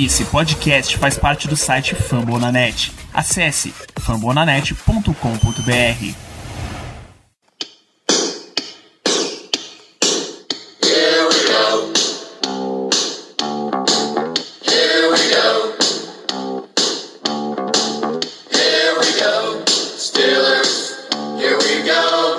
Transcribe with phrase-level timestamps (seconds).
[0.00, 2.92] Esse podcast faz parte do site Fambonanet.
[3.12, 6.14] Acesse fambonanet.com.br.
[10.84, 11.92] Here we go.
[14.62, 15.74] Here we go.
[18.52, 19.64] Here we go.
[19.98, 20.94] Steelers,
[21.40, 22.38] here we go.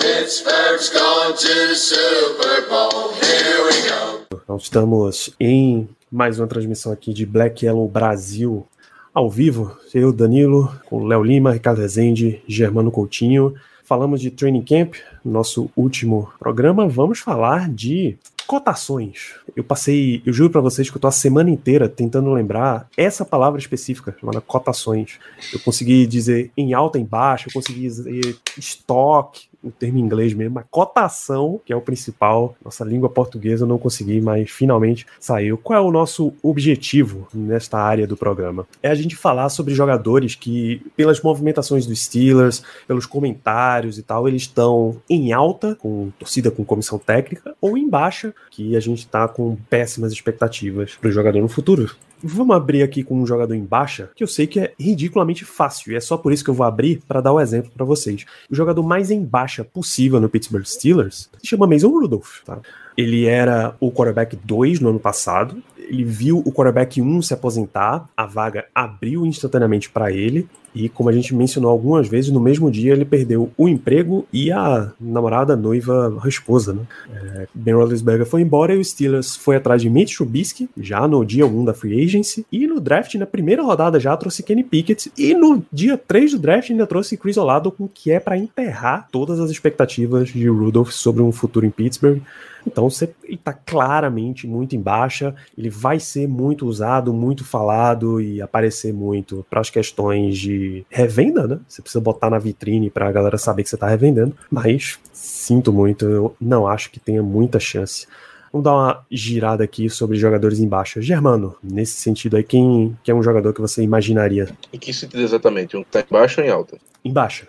[0.00, 3.12] Pittsburgh's going to the Super Bowl.
[3.14, 4.20] Here we go.
[4.46, 8.64] Nós estamos em mais uma transmissão aqui de Black Yellow Brasil
[9.12, 9.76] ao vivo.
[9.92, 13.52] Eu, Danilo, com Léo Lima, Ricardo Rezende, Germano Coutinho.
[13.82, 16.86] Falamos de Training Camp, nosso último programa.
[16.86, 19.34] Vamos falar de cotações.
[19.56, 23.24] Eu passei, eu juro para vocês que eu tô a semana inteira tentando lembrar essa
[23.24, 25.18] palavra específica, chamada cotações.
[25.52, 30.34] Eu consegui dizer em alta, em baixa, eu consegui dizer estoque, o termo em inglês
[30.34, 35.06] mesmo, a cotação, que é o principal, nossa língua portuguesa eu não consegui, mas finalmente
[35.18, 35.56] saiu.
[35.56, 38.66] Qual é o nosso objetivo nesta área do programa?
[38.82, 44.28] É a gente falar sobre jogadores que, pelas movimentações dos Steelers, pelos comentários e tal,
[44.28, 49.06] eles estão em alta, com torcida com comissão técnica, ou em baixa, que a gente
[49.06, 51.90] tá com péssimas expectativas para o jogador no futuro.
[52.26, 55.92] Vamos abrir aqui com um jogador em baixa, que eu sei que é ridiculamente fácil,
[55.92, 57.84] e é só por isso que eu vou abrir para dar o um exemplo para
[57.84, 58.24] vocês.
[58.50, 62.60] O jogador mais em baixa possível no Pittsburgh Steelers se chama Mason Rudolph, tá?
[62.96, 65.62] Ele era o quarterback 2 no ano passado.
[65.76, 70.48] Ele viu o quarterback 1 se aposentar, a vaga abriu instantaneamente para ele.
[70.74, 74.50] E como a gente mencionou algumas vezes, no mesmo dia ele perdeu o emprego e
[74.50, 76.82] a namorada, noiva, a esposa, né?
[77.12, 81.24] É, ben Roethlisberger foi embora e o Steelers foi atrás de Mitch Trubisky, já no
[81.24, 82.44] dia 1 da free agency.
[82.50, 85.12] E no draft, na primeira rodada já, trouxe Kenny Pickett.
[85.16, 89.08] E no dia 3 do draft ainda trouxe Chris Olado, com que é para enterrar
[89.12, 92.20] todas as expectativas de Rudolph sobre um futuro em Pittsburgh.
[92.66, 98.40] Então você está claramente muito em baixa, ele vai ser muito usado, muito falado e
[98.40, 101.58] aparecer muito para as questões de revenda, né?
[101.68, 105.72] Você precisa botar na vitrine para a galera saber que você está revendendo, mas sinto
[105.72, 108.06] muito, eu não acho que tenha muita chance.
[108.54, 111.02] Vamos dar uma girada aqui sobre jogadores em baixa.
[111.02, 114.48] Germano, nesse sentido aí, quem, quem é um jogador que você imaginaria?
[114.72, 115.76] Em que sentido exatamente?
[115.76, 116.78] Um que tá em baixa ou em alta?
[117.04, 117.48] Em baixa.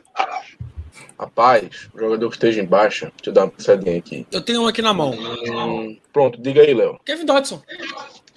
[1.17, 4.27] Rapaz, o jogador que esteja em baixa, deixa eu dar uma pensadinha aqui.
[4.31, 5.11] Eu tenho um aqui na mão.
[5.11, 6.99] Hum, pronto, diga aí, Léo.
[7.05, 7.61] Kevin Dodson.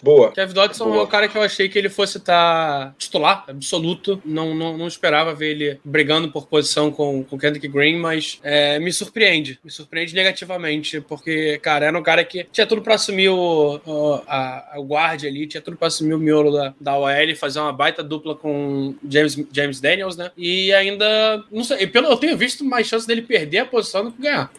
[0.03, 0.33] Boa.
[0.33, 0.99] Kevin Dodson Boa.
[0.99, 4.23] é o cara que eu achei que ele fosse estar titular, absoluto.
[4.25, 8.79] Não, não, não esperava ver ele brigando por posição com o Kendrick Green, mas é,
[8.79, 9.59] me surpreende.
[9.65, 14.15] Me surpreende negativamente, porque, cara, era um cara que tinha tudo pra assumir o, o,
[14.27, 17.73] a, a guarda ali, tinha tudo pra assumir o miolo da, da OL, fazer uma
[17.73, 20.31] baita dupla com James, James Daniels, né?
[20.37, 24.13] E ainda, não sei, pelo, eu tenho visto mais chance dele perder a posição do
[24.13, 24.51] que ganhar.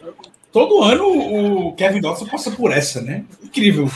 [0.52, 3.24] Todo ano o Kevin Dodson passa por essa, né?
[3.44, 3.90] Incrível.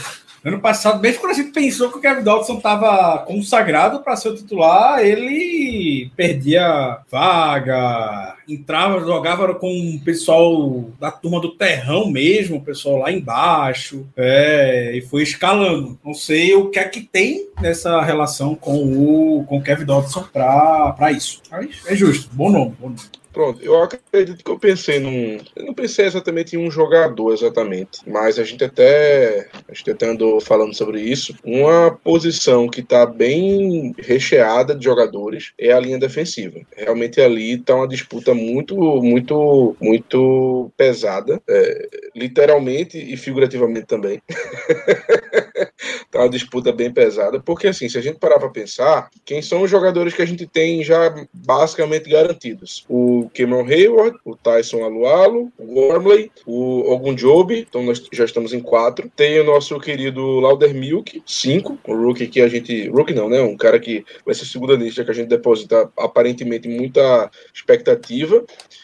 [0.43, 4.29] Ano passado, mesmo quando a gente pensou que o Kevin Dodson estava consagrado para ser
[4.29, 12.57] o titular, ele perdia vaga, entrava, jogava com o pessoal da turma do terrão mesmo,
[12.57, 15.97] o pessoal lá embaixo, é, e foi escalando.
[16.03, 20.23] Não sei o que é que tem nessa relação com o, com o Kevin Dodson
[20.23, 21.41] para isso.
[21.49, 23.22] Mas é justo, bom nome, bom nome.
[23.33, 25.39] Pronto, eu acredito que eu pensei num.
[25.55, 27.99] Eu não pensei exatamente em um jogador, exatamente.
[28.05, 29.49] Mas a gente até.
[29.67, 31.35] A gente até andou falando sobre isso.
[31.43, 36.59] Uma posição que está bem recheada de jogadores é a linha defensiva.
[36.77, 41.41] Realmente ali está uma disputa muito, muito, muito pesada.
[41.49, 44.21] É, literalmente e figurativamente também.
[46.11, 47.39] tá uma disputa bem pesada.
[47.39, 50.45] Porque assim, se a gente parar para pensar, quem são os jogadores que a gente
[50.45, 52.85] tem já basicamente garantidos?
[52.89, 58.59] O Cameron Hayward, o Tyson Alualo, o Gormley, o Ogunjobi, então nós já estamos em
[58.59, 59.11] quatro.
[59.15, 62.89] Tem o nosso querido Lauder Milk, cinco, o rookie que a gente.
[62.89, 63.41] Rookie não, né?
[63.41, 68.43] Um cara que vai ser segunda lista que a gente deposita aparentemente muita expectativa.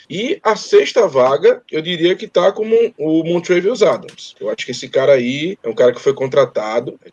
[0.09, 4.35] E a sexta vaga, eu diria que tá como o Montrevious Adams.
[4.39, 6.58] Eu acho que esse cara aí é um cara que foi contratado,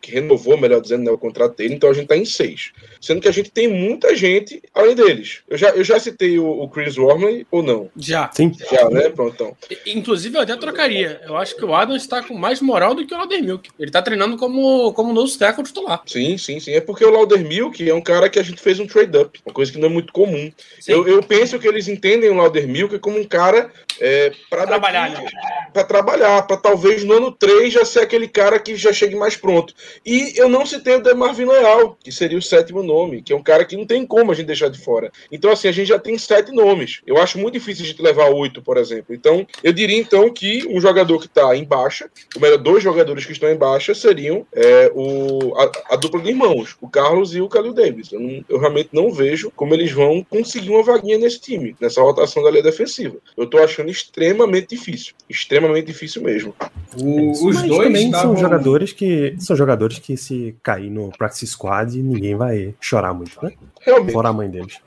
[0.01, 2.71] que renovou, melhor dizendo, né, o contrato dele, então a gente tá em seis.
[3.01, 5.41] Sendo que a gente tem muita gente além deles.
[5.49, 7.89] Eu já, eu já citei o, o Chris Wormley ou não?
[7.95, 8.29] Já.
[8.33, 8.51] Sim.
[8.71, 9.09] Já, né?
[9.09, 9.57] Pronto, então.
[9.85, 11.21] Inclusive, eu até trocaria.
[11.25, 13.69] Eu acho que o Adams está com mais moral do que o Laudermilk.
[13.79, 16.01] Ele tá treinando como, como novo tackle titular.
[16.05, 16.73] Sim, sim, sim.
[16.73, 19.71] É porque o Laudermilk é um cara que a gente fez um trade-up, uma coisa
[19.71, 20.51] que não é muito comum.
[20.79, 20.91] Sim.
[20.91, 25.25] Eu, eu penso que eles entendem o Laudermilk como um cara é, para Trabalhar, né?
[25.73, 29.35] para trabalhar, para talvez no ano 3 já ser aquele cara que já chegue mais
[29.37, 29.73] pronto.
[30.05, 33.43] E eu não citei o Demarvin Leal, que seria o sétimo nome, que é um
[33.43, 35.11] cara que não tem como a gente deixar de fora.
[35.31, 37.01] Então, assim, a gente já tem sete nomes.
[37.05, 39.13] Eu acho muito difícil a gente levar oito, por exemplo.
[39.13, 43.25] Então, eu diria então que um jogador que está em baixa, ou melhor, dois jogadores
[43.25, 47.41] que estão em baixa seriam é, o, a, a dupla de irmãos, o Carlos e
[47.41, 48.11] o Khalil Davis.
[48.11, 52.01] Eu, não- eu realmente não vejo como eles vão conseguir uma vaguinha nesse time, nessa
[52.01, 53.17] rotação da linha defensiva.
[53.35, 55.13] Eu tô achando extremamente difícil.
[55.29, 56.53] Extremamente difícil mesmo.
[56.99, 61.09] O- os Mas dois também estavam- são jogadores que são jogadores que se cair no
[61.17, 63.51] practice squad ninguém vai chorar muito, né?
[63.81, 64.13] Realmente.
[64.13, 64.77] Fora a mãe deles.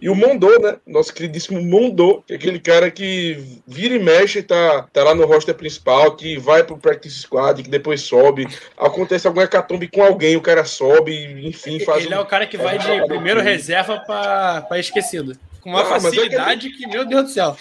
[0.00, 0.76] E o Mondô, né?
[0.86, 5.14] Nosso queridíssimo Mondô, que é aquele cara que vira e mexe e tá, tá lá
[5.14, 8.48] no roster principal, que vai pro practice squad, que depois sobe.
[8.76, 11.14] Acontece algum hecatombe com alguém, o cara sobe,
[11.46, 15.36] enfim, faz Ele um- é o cara que vai de primeiro reserva pra, pra esquecido.
[15.60, 17.56] Com uma Ah, mas é que facilidade que, meu Deus do céu.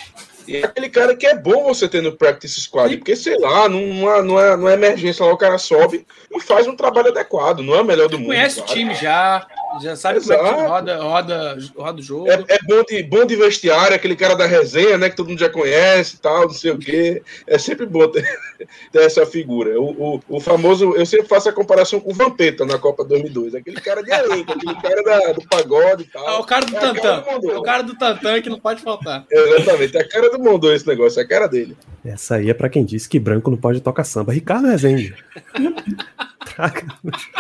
[0.47, 3.67] E é aquele cara que é bom você ter no practice squad, porque sei lá,
[4.09, 7.75] é, é, não é emergência lá, o cara sobe e faz um trabalho adequado, não
[7.75, 8.27] é o melhor do mundo.
[8.27, 9.47] Conhece o time já,
[9.81, 10.68] já sabe como é que Exato.
[10.68, 12.29] roda, roda, roda o jogo.
[12.31, 15.09] É, é bom, de, bom de vestiário, aquele cara da resenha, né?
[15.09, 17.21] Que todo mundo já conhece e tal, não sei o quê.
[17.47, 18.23] É sempre bom ter,
[18.91, 19.79] ter essa figura.
[19.79, 23.56] O, o, o famoso, eu sempre faço a comparação com o Vampeta na Copa 2002.
[23.56, 26.27] Aquele cara de elenco, aquele cara da- do pagode e tal.
[26.27, 27.39] Ah, o cara do É a cara Tantan.
[27.39, 27.51] do.
[27.51, 29.25] É o cara do Tantan que não pode faltar.
[29.31, 31.77] Exatamente, é a cara do Mondô esse negócio, é a cara dele.
[32.03, 34.33] Essa aí é pra quem disse que branco não pode tocar samba.
[34.33, 35.13] Ricardo Rezende.
[36.61, 37.31] Traga-nos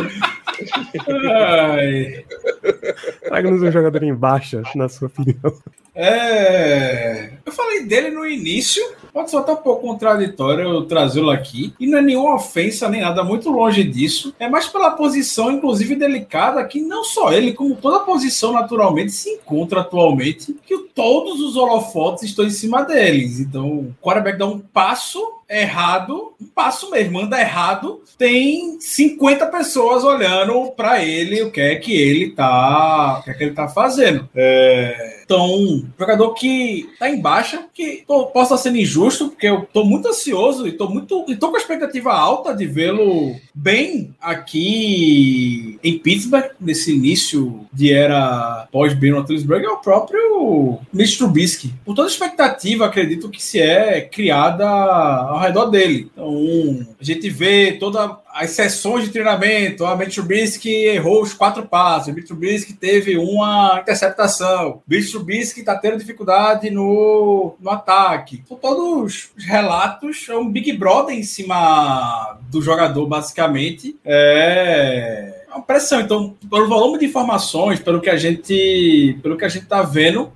[3.21, 5.53] traga-nos um jogador em baixa, na sua opinião.
[5.93, 8.83] é, eu falei dele no início,
[9.13, 13.01] pode ser até um pouco contraditório eu trazê-lo aqui, e não é nenhuma ofensa nem
[13.01, 14.33] nada, muito longe disso.
[14.39, 19.29] É mais pela posição, inclusive delicada, que não só ele, como toda posição naturalmente se
[19.29, 23.39] encontra atualmente, que todos os holofotes estão em cima deles.
[23.39, 30.03] Então, o quarterback dá um passo errado, um passo mesmo, anda errado, tem 50 pessoas
[30.03, 33.67] olhando para ele o que é que ele tá, o que é que ele tá
[33.67, 34.29] fazendo.
[34.33, 39.85] É, então, jogador que tá em baixa, que tô, estar sendo injusto, porque eu tô
[39.85, 45.79] muito ansioso e tô muito e tô com a expectativa alta de vê-lo bem aqui
[45.83, 51.73] em Pittsburgh nesse início de era pós Ben Roethlisberger é o próprio Mitch Trubisky.
[51.85, 56.09] Por toda a expectativa, acredito que se é criada ao redor dele.
[56.11, 59.85] Então, a gente vê todas as sessões de treinamento.
[59.85, 62.09] A Mitch Trubisky errou os quatro passos.
[62.09, 64.81] O Mitch Trubisky teve uma interceptação.
[65.11, 68.43] Trubisky está tendo dificuldade no, no ataque.
[68.47, 70.27] São todos os relatos.
[70.29, 73.97] É um Big Brother em cima do jogador, basicamente.
[74.05, 75.99] É uma pressão.
[75.99, 80.31] Então, pelo volume de informações, pelo que a gente, pelo que a gente está vendo,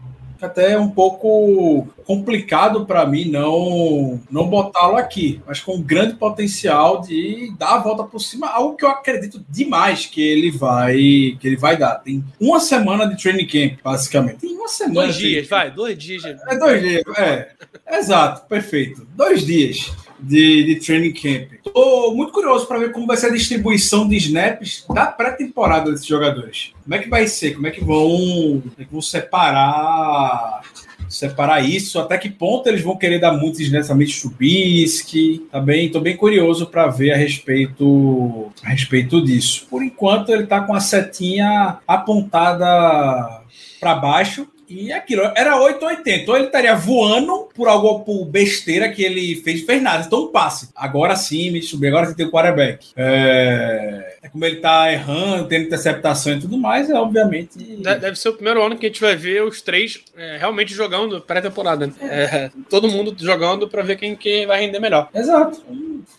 [0.45, 7.01] até é um pouco complicado para mim não não botá-lo aqui, mas com grande potencial
[7.01, 10.95] de dar a volta por cima, algo que eu acredito demais que ele vai
[11.39, 11.95] que ele vai dar.
[11.95, 14.37] Tem uma semana de training camp, basicamente.
[14.37, 15.07] Tem uma semana.
[15.07, 16.23] Dois dias, vai, dois dias.
[16.25, 17.49] é dois dias, é.
[17.91, 19.07] Exato, perfeito.
[19.15, 21.51] Dois dias de, de training camp.
[21.63, 26.05] Tô muito curioso para ver como vai ser a distribuição de snaps da pré-temporada desses
[26.05, 26.71] jogadores.
[26.83, 27.55] Como é que vai ser?
[27.55, 30.61] Como é que vão, é que vão separar
[31.07, 31.99] separar isso?
[31.99, 35.45] Até que ponto eles vão querer dar muitos snaps a Mitch Trubisky?
[35.51, 39.67] Tá bem, tô bem curioso para ver a respeito a respeito disso.
[39.69, 43.41] Por enquanto ele tá com a setinha apontada
[43.79, 44.47] para baixo.
[44.67, 46.31] E aquilo, era 880.
[46.31, 50.03] Ou ele estaria voando por algo por besteira que ele fez, fez nada.
[50.05, 50.69] Então um passe.
[50.75, 51.89] Agora sim, me subiu.
[51.89, 52.87] Agora você tem o quarterback.
[52.95, 54.14] É...
[54.25, 57.57] é como ele tá errando, tendo interceptação e tudo mais, é obviamente.
[57.57, 60.73] De- Deve ser o primeiro ano que a gente vai ver os três é, realmente
[60.73, 61.87] jogando pré-temporada.
[61.87, 61.93] né?
[62.01, 65.09] É, todo mundo jogando pra ver quem que vai render melhor.
[65.13, 65.61] Exato.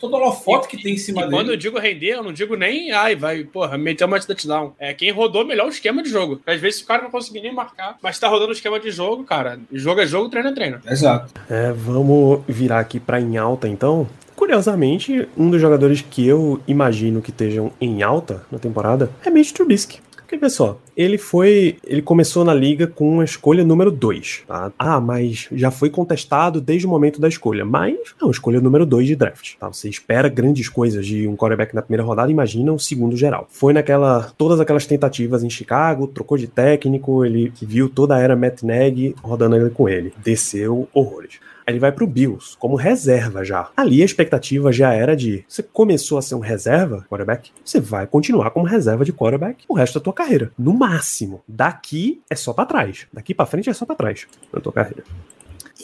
[0.00, 1.56] Todo holofote que tem em cima E quando eu dele.
[1.58, 4.74] digo render, eu não digo nem, ai, vai, porra, meter uma touchdown.
[4.78, 6.40] É quem rodou melhor o esquema de jogo.
[6.46, 9.24] Às vezes o cara não conseguir nem marcar, mas tá rodando o esquema de jogo,
[9.24, 9.58] cara.
[9.72, 10.80] Jogo é jogo, treino é treino.
[10.86, 11.32] Exato.
[11.48, 14.06] É, vamos virar aqui para em alta então.
[14.36, 19.52] Curiosamente, um dos jogadores que eu imagino que estejam em alta na temporada é Mitch
[19.52, 19.98] Trubisky.
[20.14, 21.76] Porque, pessoal, ele foi.
[21.86, 24.44] Ele começou na liga com a escolha número 2.
[24.46, 24.72] Tá?
[24.78, 27.64] Ah, mas já foi contestado desde o momento da escolha.
[27.64, 29.54] Mas não, escolha número 2 de draft.
[29.58, 29.68] Tá?
[29.68, 33.46] Você espera grandes coisas de um quarterback na primeira rodada, imagina o segundo geral.
[33.50, 34.32] Foi naquela.
[34.38, 39.14] Todas aquelas tentativas em Chicago, trocou de técnico, ele viu toda a era Matt Nagy
[39.22, 40.12] rodando ele com ele.
[40.22, 41.38] Desceu horrores.
[41.66, 43.70] Ele vai pro Bills como reserva já.
[43.76, 48.06] Ali a expectativa já era de você começou a ser um reserva quarterback, você vai
[48.06, 50.52] continuar como reserva de quarterback o resto da tua carreira.
[50.56, 51.42] No máximo.
[51.48, 53.06] Daqui é só pra trás.
[53.12, 55.04] Daqui pra frente é só pra trás na tua carreira.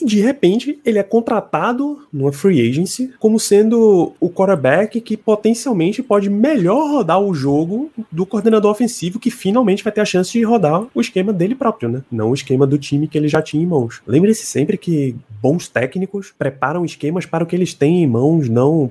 [0.01, 6.03] E de repente ele é contratado numa free agency como sendo o quarterback que potencialmente
[6.03, 10.43] pode melhor rodar o jogo do coordenador ofensivo que finalmente vai ter a chance de
[10.45, 12.03] rodar o esquema dele próprio, né?
[12.11, 14.01] Não o esquema do time que ele já tinha em mãos.
[14.07, 18.91] Lembre-se sempre que bons técnicos preparam esquemas para o que eles têm em mãos, não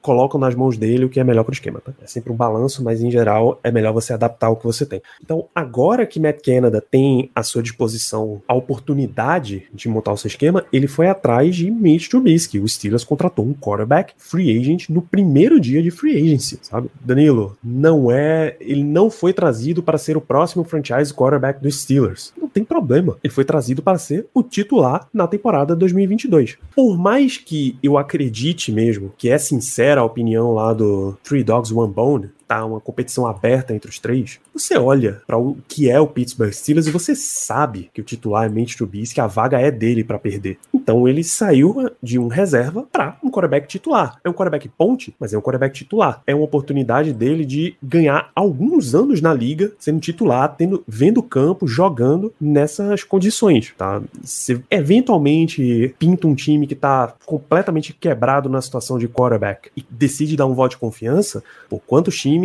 [0.00, 1.92] colocam nas mãos dele o que é melhor para o esquema, tá?
[2.02, 5.02] É sempre um balanço, mas em geral é melhor você adaptar o que você tem.
[5.22, 10.28] Então, agora que Matt Canada tem à sua disposição a oportunidade de montar o seu
[10.38, 12.60] esquema, ele foi atrás de Mitch Trubisky.
[12.60, 16.88] O Steelers contratou um quarterback free agent no primeiro dia de free agency, sabe?
[17.04, 22.32] Danilo, não é, ele não foi trazido para ser o próximo franchise quarterback dos Steelers.
[22.40, 23.16] Não tem problema.
[23.22, 26.56] Ele foi trazido para ser o titular na temporada 2022.
[26.74, 31.74] Por mais que eu acredite mesmo que é sincera a opinião lá do Three Dogs
[31.74, 36.00] One Bone, tá uma competição aberta entre os três, você olha para o que é
[36.00, 39.70] o Pittsburgh Steelers e você sabe que o titular é Mitch Trubisky, a vaga é
[39.70, 40.58] dele para perder.
[40.72, 44.18] Então ele saiu de um reserva para um quarterback titular.
[44.24, 46.22] É um quarterback ponte, mas é um quarterback titular.
[46.26, 51.22] É uma oportunidade dele de ganhar alguns anos na liga sendo titular, tendo vendo o
[51.22, 54.00] campo, jogando nessas condições, tá?
[54.22, 60.36] Se eventualmente pinta um time que tá completamente quebrado na situação de quarterback e decide
[60.36, 62.37] dar um voto de confiança, por quantos times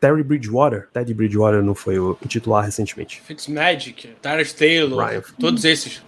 [0.00, 0.88] Terry Bridgewater.
[0.92, 3.20] Ted Bridgewater não foi o, titular recentemente.
[3.22, 5.22] Fitzmagic, Tyrus Taylor, Ryan.
[5.38, 6.02] todos esses.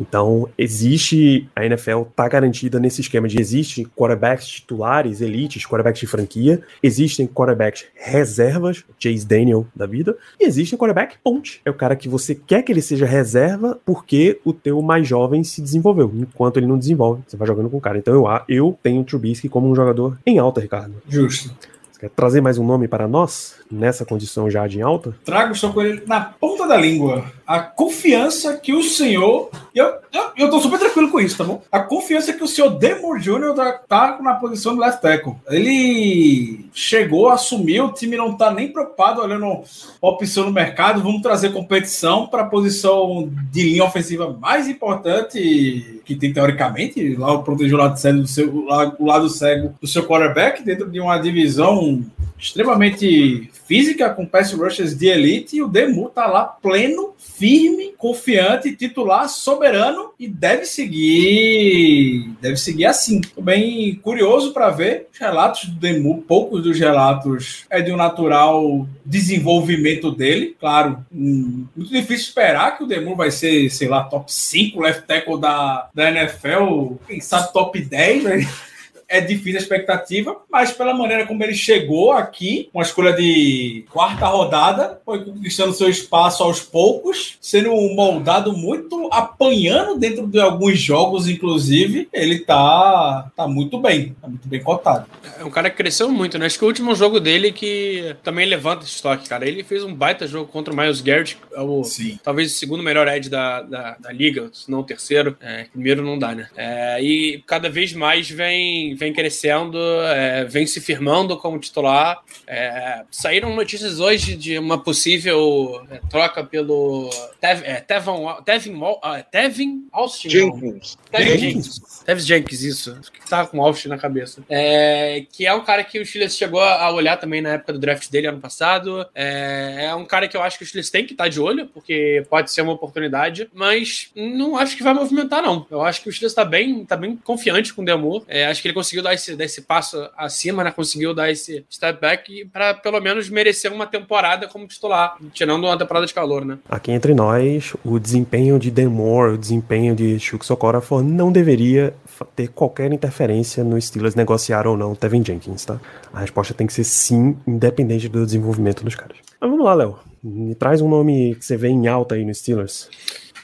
[0.00, 6.06] Então, existe, a NFL tá garantida nesse esquema de existe quarterbacks titulares, elites, quarterbacks de
[6.06, 11.60] franquia, existem quarterbacks reservas, Chase Daniel da vida, e existe quarterback ponte.
[11.66, 15.44] É o cara que você quer que ele seja reserva porque o teu mais jovem
[15.44, 16.10] se desenvolveu.
[16.14, 17.98] Enquanto ele não desenvolve, você vai jogando com o cara.
[17.98, 20.94] Então eu, eu tenho o Trubisky como um jogador em alta, Ricardo.
[21.06, 21.54] Justo.
[22.00, 25.14] Quer trazer mais um nome para nós, nessa condição já de alta?
[25.22, 27.30] Trago só com ele na ponta da língua.
[27.50, 29.50] A confiança que o senhor.
[29.74, 31.60] Eu, eu, eu tô super tranquilo com isso, tá bom?
[31.72, 33.52] A confiança que o senhor Demore Jr.
[33.56, 35.34] tá, tá na posição do left tackle.
[35.48, 39.64] Ele chegou, assumiu, o time não tá nem preocupado olhando
[40.00, 41.02] opção no mercado.
[41.02, 47.36] Vamos trazer competição para a posição de linha ofensiva mais importante que tem teoricamente, lá
[47.38, 48.64] proteger o lado cego do seu,
[48.96, 52.00] o lado cego do seu quarterback dentro de uma divisão
[52.38, 58.74] extremamente física, com pass rushers de elite, e o Demu tá lá pleno, firme, confiante,
[58.74, 63.20] titular, soberano e deve seguir, deve seguir assim.
[63.20, 67.96] Tô bem curioso para ver os relatos do Demu, poucos dos relatos é de um
[67.96, 74.02] natural desenvolvimento dele, claro, hum, muito difícil esperar que o Demu vai ser, sei lá,
[74.02, 78.48] top 5 left tackle da, da NFL, quem sabe top 10, né?
[79.10, 84.26] é difícil a expectativa, mas pela maneira como ele chegou aqui, uma escolha de quarta
[84.26, 91.28] rodada, foi conquistando seu espaço aos poucos, sendo moldado muito, apanhando dentro de alguns jogos,
[91.28, 95.06] inclusive, ele tá, tá muito bem, tá muito bem cotado.
[95.38, 96.46] É um cara que cresceu muito, né?
[96.46, 99.46] Acho que o último jogo dele que também levanta esse estoque, cara.
[99.48, 102.18] Ele fez um baita jogo contra o Miles Garrett, é o, Sim.
[102.22, 105.36] talvez o segundo melhor edge da, da, da liga, se não o terceiro.
[105.40, 106.48] É, primeiro não dá, né?
[106.56, 112.20] É, e cada vez mais vem vem crescendo, é, vem se firmando como titular.
[112.46, 117.08] É, saíram notícias hoje de uma possível é, troca pelo
[117.40, 118.98] Tev, é, Tevin, Tevin, uh,
[119.30, 120.28] Tevin Austin.
[120.28, 120.98] Jenkins.
[121.10, 121.80] Tevin Jenkins.
[122.04, 123.00] Tevin Jenkins, isso.
[123.10, 124.44] Que tá com Austin na cabeça.
[124.50, 127.78] É, que é um cara que o Steelers chegou a olhar também na época do
[127.78, 129.06] draft dele ano passado.
[129.14, 131.40] É, é um cara que eu acho que o Steelers tem que estar tá de
[131.40, 135.66] olho, porque pode ser uma oportunidade, mas não acho que vai movimentar, não.
[135.70, 138.24] Eu acho que o Steelers tá bem, tá bem confiante com o Demor.
[138.28, 140.72] É, acho que ele conseguiu dar esse, dar esse passo acima, né?
[140.72, 145.78] Conseguiu dar esse step back para pelo menos merecer uma temporada como titular, tirando uma
[145.78, 146.58] temporada de calor, né?
[146.68, 151.94] Aqui entre nós, o desempenho de Demore, o desempenho de Chuck Sokorafor não deveria
[152.34, 155.80] ter qualquer interferência no Steelers negociar ou não Tevin Jenkins, tá?
[156.12, 159.16] A resposta tem que ser sim, independente do desenvolvimento dos caras.
[159.40, 159.98] Mas vamos lá, Léo.
[160.22, 162.90] Me traz um nome que você vê em alta aí no Steelers.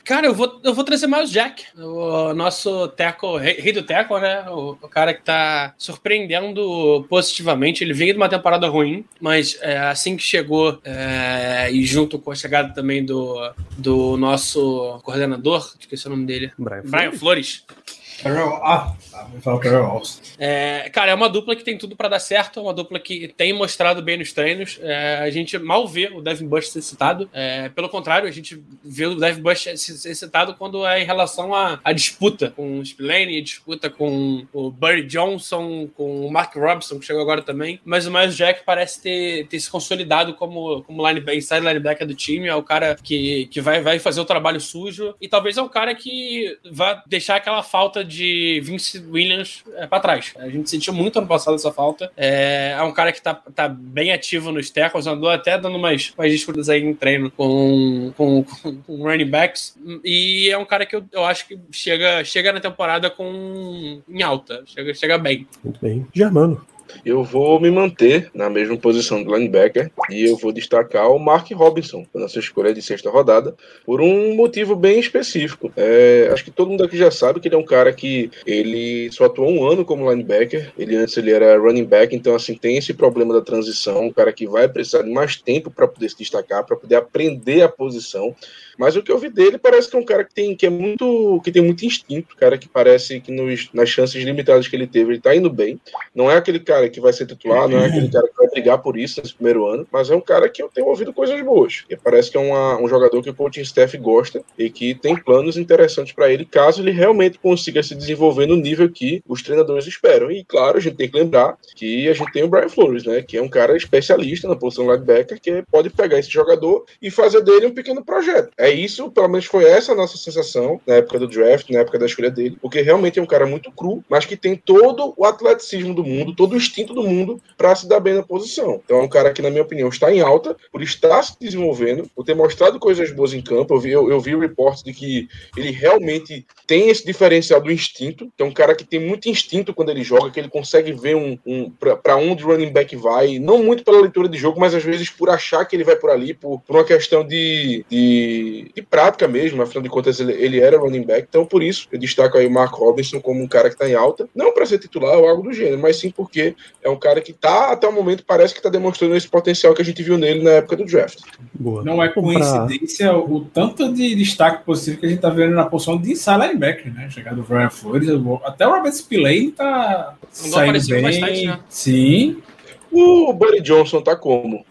[0.06, 3.82] Cara, eu vou, eu vou trazer mais o Jack, o nosso teco, rei, rei do
[3.82, 4.48] teco, né?
[4.48, 7.82] O, o, cara que tá surpreendendo positivamente.
[7.82, 12.30] Ele veio de uma temporada ruim, mas é, assim que chegou, é, e junto com
[12.30, 17.64] a chegada também do, do nosso coordenador, esqueci o nome dele, Brian, Brian Flores.
[17.66, 18.94] Flores Carol- Ah,
[19.42, 20.02] tá, o Carol.
[20.38, 23.28] É, cara, é uma dupla que tem tudo pra dar certo, é uma dupla que
[23.28, 24.78] tem mostrado bem nos treinos.
[24.82, 27.28] É, a gente mal vê o Devin Bush ser citado.
[27.32, 31.54] É, pelo contrário, a gente vê o Devin Bush ser citado quando é em relação
[31.54, 36.98] à, à disputa com o Spillane, disputa com o Buddy Johnson, com o Mark Robinson,
[36.98, 37.80] que chegou agora também.
[37.84, 42.14] Mas o Miles Jack parece ter, ter se consolidado como, como linebacker, inside linebacker do
[42.14, 42.48] time.
[42.48, 45.14] É o cara que, que vai, vai fazer o trabalho sujo.
[45.20, 50.00] E talvez é um cara que vai deixar aquela falta de Vince Williams é, para
[50.00, 50.32] trás.
[50.38, 52.10] A gente sentiu muito ano passado essa falta.
[52.16, 56.12] É, é um cara que tá, tá bem ativo nos tackles, andou até dando umas,
[56.16, 58.44] umas disputas aí em treino com, com,
[58.86, 59.76] com, running backs.
[60.04, 64.22] E é um cara que eu, eu acho que chega, chega na temporada com em
[64.22, 64.62] alta.
[64.66, 65.46] Chega, chega bem.
[65.62, 66.06] Muito bem.
[66.14, 66.64] Germano.
[67.04, 71.50] Eu vou me manter na mesma posição do linebacker e eu vou destacar o Mark
[71.52, 75.72] Robinson, na sua escolha de sexta rodada, por um motivo bem específico.
[75.76, 79.10] É, acho que todo mundo aqui já sabe que ele é um cara que ele
[79.12, 80.72] só atuou um ano como linebacker.
[80.78, 84.32] Ele antes ele era running back, então assim tem esse problema da transição, um cara
[84.32, 88.34] que vai precisar de mais tempo para poder se destacar, para poder aprender a posição.
[88.78, 90.70] Mas o que eu vi dele parece que é um cara que tem, que é
[90.70, 94.86] muito, que tem muito instinto, cara que parece que nos, nas chances limitadas que ele
[94.86, 95.80] teve, ele tá indo bem.
[96.14, 98.78] Não é aquele cara que vai ser titular, não é aquele cara que vai brigar
[98.78, 101.84] por isso nesse primeiro ano, mas é um cara que eu tenho ouvido coisas boas.
[101.88, 105.16] E parece que é uma, um jogador que o coaching staff gosta e que tem
[105.16, 109.86] planos interessantes para ele, caso ele realmente consiga se desenvolver no nível que os treinadores
[109.86, 110.30] esperam.
[110.30, 113.22] E claro, a gente tem que lembrar que a gente tem o Brian Flores, né,
[113.22, 117.42] que é um cara especialista na posição linebacker, que pode pegar esse jogador e fazer
[117.42, 118.50] dele um pequeno projeto.
[118.58, 121.98] É isso, pelo menos foi essa a nossa sensação na época do draft, na época
[121.98, 125.24] da escolha dele, porque realmente é um cara muito cru, mas que tem todo o
[125.24, 128.80] atleticismo do mundo, todo o instinto do mundo para se dar bem na posição.
[128.84, 132.08] Então é um cara que, na minha opinião, está em alta, por estar se desenvolvendo,
[132.14, 133.74] por ter mostrado coisas boas em campo.
[133.74, 138.30] Eu vi, eu, eu vi reportes de que ele realmente tem esse diferencial do instinto,
[138.36, 141.16] que é um cara que tem muito instinto quando ele joga, que ele consegue ver
[141.16, 144.74] um, um para onde o running back vai, não muito pela leitura de jogo, mas
[144.74, 148.55] às vezes por achar que ele vai por ali, por, por uma questão de, de,
[148.74, 151.98] de prática mesmo, afinal de contas ele, ele era running back, então por isso eu
[151.98, 154.78] destaco aí o Mark Robinson como um cara que está em alta, não para ser
[154.78, 157.92] titular ou algo do gênero, mas sim porque é um cara que tá, até o
[157.92, 160.84] momento, parece que tá demonstrando esse potencial que a gente viu nele na época do
[160.84, 161.18] draft.
[161.54, 161.82] Boa.
[161.82, 165.54] Não é Vamos pra- coincidência o tanto de destaque positivo que a gente tá vendo
[165.54, 167.08] na posição de inside linebacker, né?
[167.10, 171.02] Chegada do Brian Flores, o- até o Robert Spillane tá Andou saindo aparecendo bem.
[171.02, 171.60] bastante, né?
[171.68, 172.42] Sim.
[172.90, 174.64] O Buddy Johnson tá como?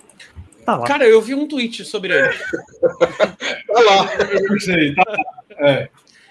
[0.65, 0.88] Tá lá.
[0.88, 2.34] Cara, eu vi um tweet sobre ele.
[3.75, 4.10] Tá lá.
[4.31, 5.03] Eu gostei, tá?
[5.57, 5.89] É,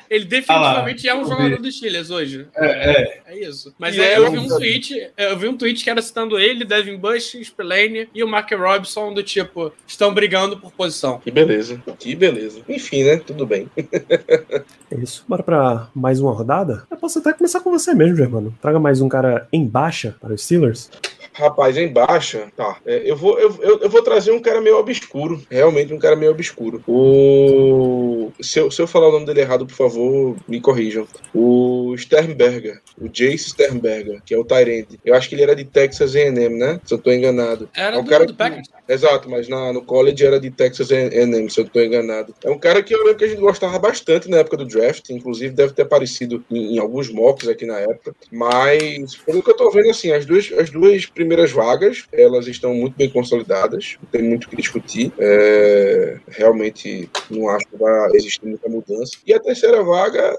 [0.08, 2.46] Ele definitivamente é um jogador do Steelers hoje.
[2.56, 3.22] é, é.
[3.26, 3.74] É isso.
[3.78, 6.64] Mas é, é eu vi um tweet, eu vi um tweet que era citando ele,
[6.64, 11.18] Devin Bush, Spillane e o Mark Robinson do tipo, estão brigando por posição.
[11.18, 12.60] Que beleza, que beleza.
[12.68, 13.18] Enfim, né?
[13.18, 13.68] Tudo bem.
[13.76, 15.24] É isso.
[15.28, 16.86] Bora pra mais uma rodada?
[16.90, 18.56] Eu posso até começar com você mesmo, Germano.
[18.62, 20.90] Traga mais um cara em baixa para os Steelers.
[21.32, 22.78] Rapaz, em baixa, tá.
[22.86, 25.42] É, eu, vou, eu, eu, eu vou trazer um cara meio obscuro.
[25.50, 26.82] Realmente um cara meio obscuro.
[26.86, 28.32] O.
[28.40, 31.06] Se eu, se eu falar o nome dele errado, por favor, me corrijam.
[31.34, 32.80] O Sternberger.
[33.00, 35.00] O Jace Sternberger, que é o Tyrande.
[35.04, 36.80] Eu acho que ele era de Texas AM, né?
[36.84, 37.68] Se eu tô enganado.
[37.74, 38.68] Era É um do, cara do que- Packers.
[38.86, 42.34] Exato, mas na, no college era de Texas A&M, se eu estou enganado.
[42.44, 45.08] É um cara que eu lembro que a gente gostava bastante na época do draft,
[45.08, 49.52] inclusive deve ter aparecido em, em alguns mocks aqui na época, mas pelo que eu
[49.52, 54.10] estou vendo, assim, as duas, as duas primeiras vagas, elas estão muito bem consolidadas, não
[54.10, 59.12] tem muito o que discutir, É, realmente não acho que vai existir muita mudança.
[59.26, 60.36] E a terceira vaga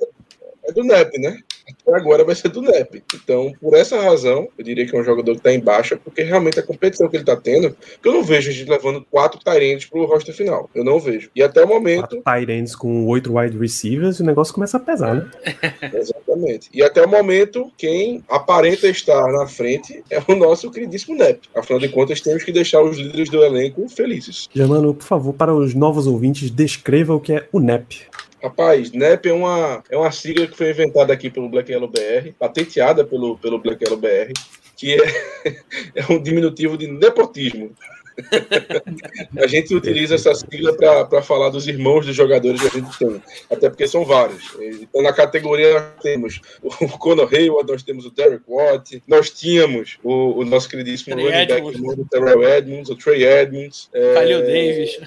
[0.64, 1.40] é do NEP, né?
[1.88, 3.04] Agora vai ser do NEP.
[3.14, 6.24] Então, por essa razão, eu diria que é um jogador que está em baixa, porque
[6.24, 9.40] realmente a competição que ele está tendo, que eu não vejo a gente levando quatro
[9.40, 10.70] Tyrants pro roster final.
[10.74, 11.30] Eu não vejo.
[11.36, 15.16] E até o momento, ends com oito wide receivers e o negócio começa a pesar,
[15.16, 15.32] né?
[15.94, 16.70] exatamente.
[16.74, 21.42] E até o momento, quem aparenta estar na frente é o nosso queridíssimo NEP.
[21.56, 24.48] Afinal de contas, temos que deixar os líderes do elenco felizes.
[24.54, 28.08] Germano, por favor, para os novos ouvintes, descreva o que é o NEP.
[28.46, 32.32] Rapaz, NEP é uma, é uma sigla que foi inventada aqui pelo Black Yellow BR,
[32.38, 34.34] patenteada pelo, pelo Black Yellow BR,
[34.78, 35.56] que é,
[35.98, 37.72] é um diminutivo de nepotismo.
[39.38, 43.22] a gente utiliza essa sigla para falar dos irmãos dos jogadores que a gente tem,
[43.50, 44.56] até porque são vários.
[44.82, 49.98] Então, na categoria, nós temos o Conor Hayward, nós temos o Derek Watt, nós tínhamos
[50.04, 53.90] o, o nosso queridíssimo Trey running back, do Terrell Edmonds, o Trey Edmonds.
[53.94, 55.00] É, Khalil Davis.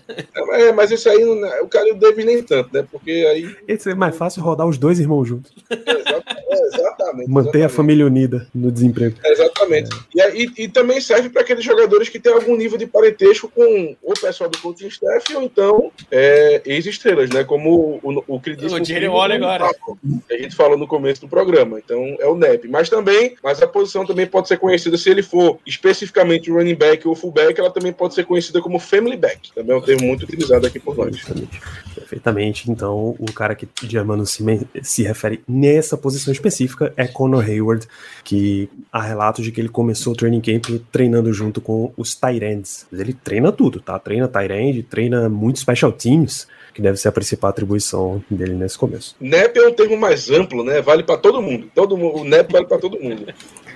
[0.53, 2.87] é, mas esse aí, o Khalil Davis nem tanto, né?
[2.91, 5.53] Porque aí Esse é mais fácil rodar os dois irmãos juntos.
[5.71, 7.31] É, exatamente.
[7.31, 7.77] Manter a exatamente.
[7.77, 9.17] família unida no desemprego.
[9.25, 9.58] Exatamente.
[9.77, 10.09] Exatamente.
[10.15, 13.97] E, aí- e também serve para aqueles jogadores que têm algum nível de parentesco com
[14.03, 17.45] o pessoal do coaching staff ou então é, ex-estrelas, né?
[17.45, 18.41] Como o, o O
[18.85, 19.73] Jerry primo Waller do agora.
[19.73, 21.79] Paco, que a gente falou no começo do programa.
[21.79, 22.69] Então é o NEP.
[22.69, 27.07] Mas também, mas a posição também pode ser conhecida, se ele for especificamente running back
[27.07, 29.53] ou fullback, ela também pode ser conhecida como family back.
[29.55, 31.11] Também é um termo muito utilizado aqui por nós.
[31.17, 31.61] Perfeitamente.
[31.95, 32.71] Perfeitamente.
[32.71, 34.43] Então, o cara que o Germano se,
[34.83, 37.87] se refere nessa posição específica é Conor Hayward,
[38.25, 42.19] que há relatos de que ele começou o training camp treinando junto com os.
[42.21, 43.99] Mas Ele treina tudo, tá?
[43.99, 49.17] Treina end, treina muito special teams, que deve ser a principal atribuição dele nesse começo.
[49.21, 50.81] NEP é um termo mais amplo, né?
[50.81, 51.71] Vale para todo mundo.
[51.75, 52.19] Todo mundo.
[52.19, 53.27] O NEP vale para todo mundo.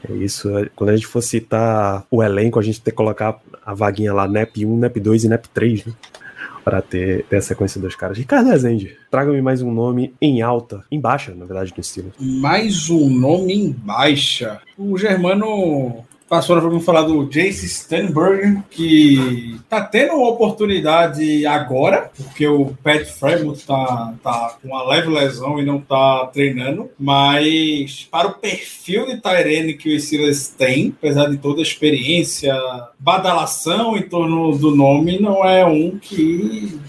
[0.09, 0.51] É isso.
[0.75, 4.27] Quando a gente for citar o elenco, a gente tem que colocar a vaguinha lá,
[4.27, 5.93] NEP 1, NEP 2 e NEP 3, né?
[6.65, 8.17] Para ter, ter a sequência dos caras.
[8.17, 12.13] Ricardo Rezende, traga-me mais um nome em alta, em baixa, na verdade, no estilo.
[12.19, 14.61] Mais um nome em baixa.
[14.79, 22.49] O Germano passou para falar do Jace Sternberger, que tá tendo uma oportunidade agora, porque
[22.49, 28.29] o Pat Fremont tá, tá com uma leve lesão e não tá treinando, mas para
[28.29, 32.59] o perfil de Tyrene que o Steelers tem, apesar de toda a experiência,
[32.99, 36.81] badalação em torno do nome, não é um que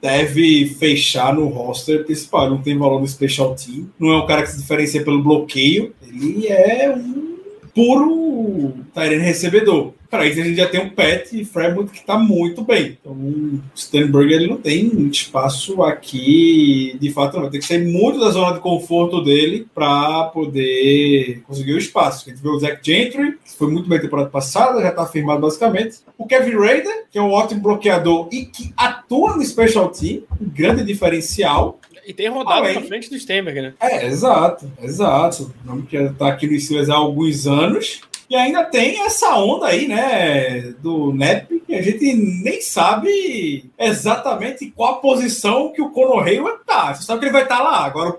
[0.00, 2.48] deve fechar no roster principal.
[2.48, 3.88] Não tem valor no special team.
[3.98, 5.92] Não é um cara que se diferencia pelo bloqueio.
[6.02, 7.31] Ele é um
[7.74, 9.92] puro Tyrene recebedor.
[10.10, 12.98] Para isso a gente já tem um Pat e Fremont que está muito bem.
[13.00, 17.48] Então o Sternberger ele não tem espaço aqui, de fato, não.
[17.48, 22.24] Tem que sair muito da zona de conforto dele para poder conseguir o espaço.
[22.26, 25.40] A gente vê o Zach Gentry, que foi muito bem temporada passada, já está afirmado
[25.40, 26.00] basicamente.
[26.18, 30.48] O Kevin Raider, que é um ótimo bloqueador e que atua no special team, um
[30.50, 31.80] grande diferencial.
[32.12, 33.72] E tem rodado Além- na frente do Stenberg, né?
[33.80, 35.50] É, exato, exato.
[35.64, 38.02] O nome que está aqui no Steelers há alguns anos.
[38.28, 44.70] E ainda tem essa onda aí, né, do NEP, que a gente nem sabe exatamente
[44.74, 46.94] qual a posição que o Conor Hayward tá.
[46.94, 47.84] Você sabe que ele vai estar lá.
[47.84, 48.14] Agora,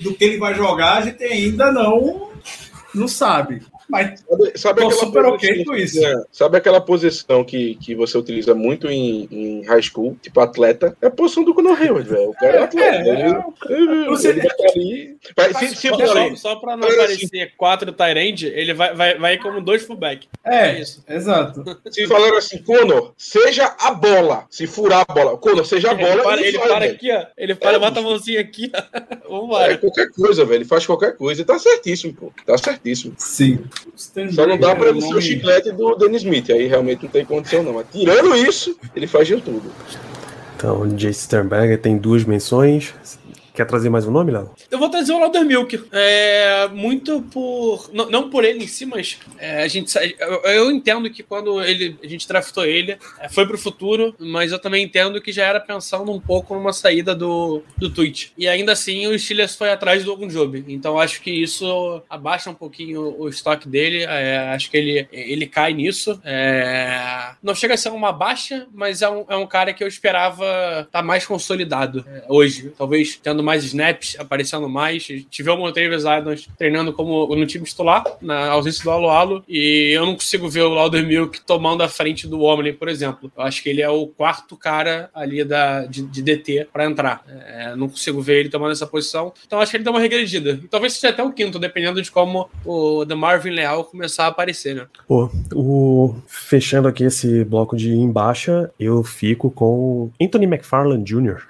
[0.00, 2.28] do que ele vai jogar, a gente ainda não,
[2.94, 3.62] não sabe.
[3.88, 6.04] Mas Sabe, sabe Tô aquela super ok posição- com isso.
[6.06, 10.96] É, sabe aquela posição que, que você utiliza muito em, em high school, tipo atleta?
[11.02, 12.30] É a posição do Conor Hayward, velho.
[12.30, 12.96] O cara é atleta.
[12.96, 13.22] É, ele,
[13.70, 15.16] ele, Você- ele vai estar ali.
[15.36, 19.38] Vai, se, se, Só, só, pra não Mas, aparecer quatro Tyrande, ele vai, vai, vai
[19.38, 20.28] como dois fullback.
[20.44, 21.04] é, isso.
[21.08, 21.62] exato.
[21.90, 24.46] se falaram assim, Conor, seja a bola.
[24.50, 25.36] Se furar a bola.
[25.36, 26.22] Conor, seja a Ele bola.
[26.22, 27.24] para, e ele para aqui, ó.
[27.36, 28.78] Ele para, É, bota a mãozinha aqui, ó.
[28.78, 29.78] É, Vambora.
[29.78, 30.58] qualquer coisa, velho.
[30.58, 31.42] Ele faz qualquer coisa.
[31.42, 32.32] E tá certíssimo, pô.
[32.46, 33.14] Tá certíssimo.
[33.18, 33.64] Sim.
[34.32, 36.50] Só não dá pra ele É um ser o chiclete do Dennis Smith.
[36.50, 37.74] Aí realmente não tem condição, não.
[37.74, 39.70] Mas tirando isso, ele faz de tudo.
[40.56, 42.94] Então, Jace Sternberger tem duas menções.
[43.54, 44.50] Quer trazer mais um nome, Léo?
[44.68, 45.84] Eu vou trazer o Lauder Milk.
[45.92, 47.88] É, muito por.
[47.92, 51.62] Não, não por ele em si, mas é, a gente, eu, eu entendo que quando
[51.62, 55.44] ele, a gente draftou ele, é, foi pro futuro, mas eu também entendo que já
[55.44, 58.30] era pensando um pouco numa saída do, do Twitch.
[58.36, 60.64] E ainda assim, o Steelers foi atrás do Ogunjobi.
[60.66, 64.02] Então acho que isso abaixa um pouquinho o estoque dele.
[64.02, 66.20] é, acho que ele, ele cai nisso.
[66.24, 69.86] É, não chega a ser uma baixa, mas é um, é um cara que eu
[69.86, 70.44] esperava
[70.80, 72.72] estar mais consolidado é, hoje.
[72.76, 75.06] Talvez tendo mais snaps, aparecendo mais.
[75.30, 79.92] Tivemos o Travis Adams treinando como no time titular, na ausência do Alo Alo, e
[79.94, 83.30] eu não consigo ver o Laudermilk tomando a frente do Omni, por exemplo.
[83.36, 87.24] Eu acho que ele é o quarto cara ali da, de, de DT para entrar.
[87.28, 89.32] É, não consigo ver ele tomando essa posição.
[89.46, 90.58] Então acho que ele dá uma regredida.
[90.62, 94.28] E talvez seja até o quinto, dependendo de como o The Marvin Leal começar a
[94.28, 94.86] aparecer, né?
[95.06, 96.14] Pô, o...
[96.26, 101.42] fechando aqui esse bloco de em baixa, eu fico com Anthony McFarland Jr.,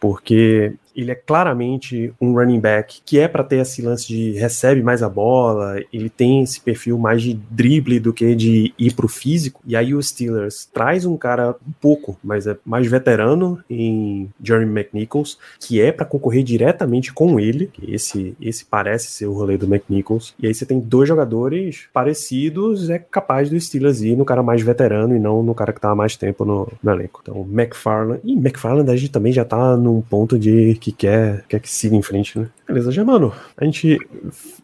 [0.00, 4.82] porque ele é claramente um running back que é para ter esse lance de recebe
[4.82, 9.08] mais a bola, ele tem esse perfil mais de drible do que de ir pro
[9.08, 9.60] físico.
[9.66, 14.80] E aí o Steelers traz um cara um pouco, mas é mais veterano em Jeremy
[14.80, 17.70] McNichols, que é para concorrer diretamente com ele.
[17.86, 20.34] Esse esse parece ser o rolê do McNichols.
[20.38, 24.62] E aí você tem dois jogadores parecidos, é capaz do Steelers ir no cara mais
[24.62, 27.20] veterano e não no cara que tá há mais tempo no, no elenco.
[27.22, 28.20] Então, McFarland.
[28.24, 31.94] E McFarland a gente também já tá num ponto de que quer, quer que siga
[31.94, 32.48] em frente, né?
[32.66, 33.32] Beleza, já, mano.
[33.56, 33.98] A gente.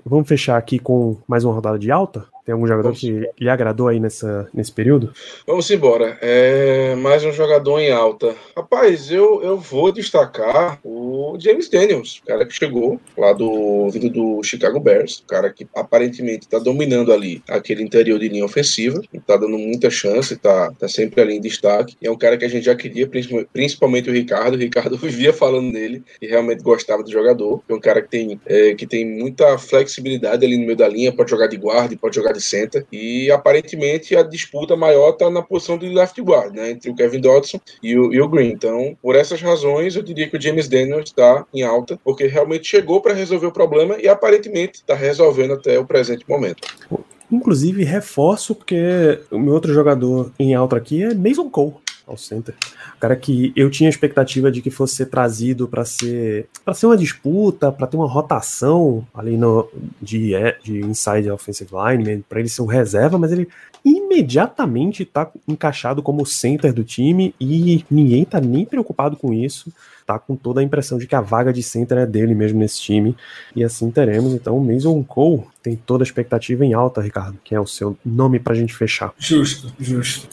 [0.04, 2.26] Vamos fechar aqui com mais uma rodada de alta?
[2.46, 3.00] Tem algum jogador Vamos.
[3.00, 5.12] que lhe agradou aí nessa, nesse período?
[5.44, 6.16] Vamos embora.
[6.22, 8.36] É, mais um jogador em alta.
[8.56, 14.08] Rapaz, eu, eu vou destacar o James Daniels, o cara que chegou lá do vindo
[14.08, 19.02] do Chicago Bears, o cara que aparentemente está dominando ali aquele interior de linha ofensiva,
[19.12, 21.96] está dando muita chance, está tá sempre ali em destaque.
[22.00, 24.54] E é um cara que a gente já queria, principalmente- principalmente o Ricardo.
[24.54, 27.60] O Ricardo vivia falando nele e realmente gostava do jogador.
[27.68, 31.12] É um cara que tem, é, que tem muita flexibilidade ali no meio da linha,
[31.12, 32.86] pode jogar de guarda, pode jogar de center.
[32.92, 36.70] E aparentemente a disputa maior está na posição de left guard, né?
[36.70, 38.50] Entre o Kevin Dodson e o, e o Green.
[38.50, 42.68] Então, por essas razões, eu diria que o James Daniels está em alta, porque realmente
[42.68, 46.62] chegou para resolver o problema e aparentemente está resolvendo até o presente momento.
[47.30, 51.74] Inclusive, reforço, porque o meu outro jogador em alta aqui é Mason Cole
[52.06, 52.54] ao center.
[52.96, 56.86] O cara que eu tinha expectativa de que fosse ser trazido para ser para ser
[56.86, 59.68] uma disputa, para ter uma rotação ali no
[60.00, 63.48] de, de inside offensive line, para ele ser um reserva, mas ele
[63.84, 69.72] imediatamente está encaixado como center do time e ninguém tá nem preocupado com isso
[70.06, 72.80] tá com toda a impressão de que a vaga de center é dele mesmo nesse
[72.80, 73.16] time.
[73.54, 74.32] E assim teremos.
[74.32, 77.98] Então, o Mason Cole tem toda a expectativa em alta, Ricardo, que é o seu
[78.04, 79.12] nome pra gente fechar.
[79.18, 80.28] Justo, justo.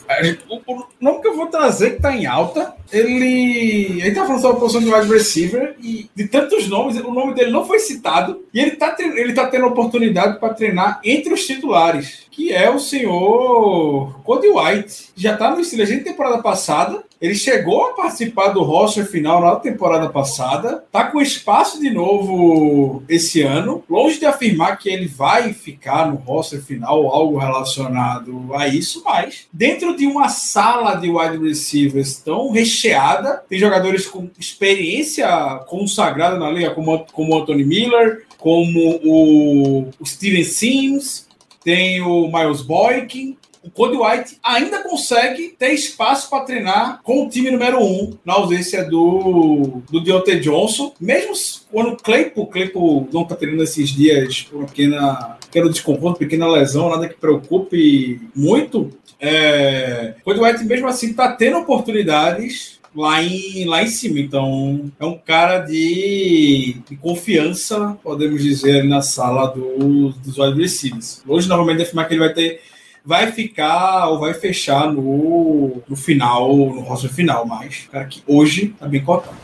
[0.48, 4.00] O, nome que eu vou trazer que tá em alta, ele.
[4.02, 7.34] Ele tá falando sobre a posição de wide receiver e de tantos nomes, o nome
[7.34, 8.44] dele não foi citado.
[8.54, 12.80] E ele tá, ele tá tendo oportunidade para treinar entre os titulares, que é o
[12.80, 15.10] senhor Cody White.
[15.16, 17.04] Já tá no Steelers de temporada passada.
[17.24, 23.02] Ele chegou a participar do roster final na temporada passada, tá com espaço de novo
[23.08, 28.54] esse ano, longe de afirmar que ele vai ficar no roster final ou algo relacionado
[28.54, 34.30] a isso, mas dentro de uma sala de wide receivers tão recheada, tem jogadores com
[34.38, 35.26] experiência
[35.70, 41.26] consagrada na liga, como, como o Anthony Miller, como o, o Steven Sims,
[41.64, 47.30] tem o Miles Boykin, o Cody White ainda consegue ter espaço para treinar com o
[47.30, 50.94] time número um, na ausência do, do Deontay Johnson.
[51.00, 51.34] Mesmo
[51.72, 56.48] quando o Claypool, Claypool não está treinando esses dias por uma pequena, pequeno desconforto, pequena
[56.48, 58.92] lesão, nada que preocupe muito.
[59.20, 64.20] É, Cody White, mesmo assim, está tendo oportunidades lá em, lá em cima.
[64.20, 71.24] Então, é um cara de, de confiança, podemos dizer, na sala do, dos wide receivers.
[71.26, 72.62] Hoje, novamente, afirmar que ele vai ter
[73.06, 78.76] vai ficar ou vai fechar no, no final, no roster final, mas cara que hoje
[78.80, 79.36] tá bem cotado.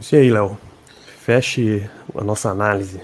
[0.00, 0.58] Isso aí, Léo.
[1.20, 3.00] Feche a nossa análise.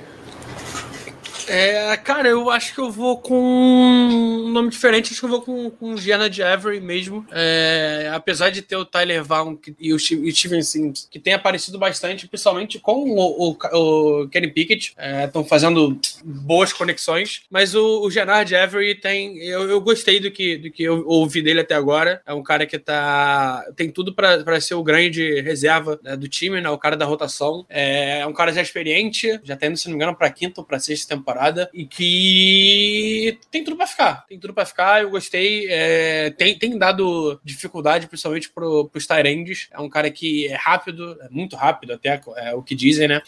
[1.49, 5.41] É, cara, eu acho que eu vou com um nome diferente, acho que eu vou
[5.41, 7.27] com, com Gianna de Avery mesmo.
[7.33, 12.29] É, apesar de ter o Tyler Vaughn e o Steven Sims, que tem aparecido bastante,
[12.29, 17.43] principalmente com o, o, o Kenny Pickett, estão é, fazendo boas conexões.
[17.51, 19.39] Mas o, o Gennard Avery tem.
[19.39, 22.21] Eu, eu gostei do que, do que eu ouvi dele até agora.
[22.27, 23.65] É um cara que tá.
[23.75, 27.65] tem tudo para ser o grande reserva né, do time, né, o cara da rotação.
[27.71, 30.67] É, é um cara já experiente, já tendo, se não me engano, para quinta ou
[30.67, 34.27] para sexta temporada temporada e que tem tudo para ficar.
[34.29, 35.03] Tem tudo para ficar.
[35.03, 35.67] Eu gostei.
[35.71, 39.69] É, tem, tem dado dificuldade, principalmente pro, pros Tyrands.
[39.73, 43.23] É um cara que é rápido, é muito rápido, até é, o que dizem, né?